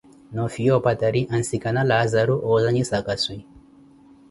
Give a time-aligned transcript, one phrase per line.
[0.37, 3.39] Noofiya opatari ansikana Laazaru oozanyisaka swi.